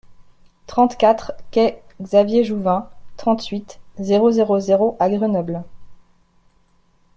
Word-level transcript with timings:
trente-quatre 0.65 1.33
quai 1.51 1.77
Xavier 2.01 2.43
Jouvin, 2.43 2.89
trente-huit, 3.17 3.79
zéro 3.99 4.31
zéro 4.31 4.57
zéro 4.59 4.97
à 4.99 5.11
Grenoble 5.11 5.63